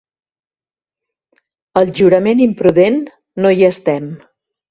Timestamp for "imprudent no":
2.47-3.51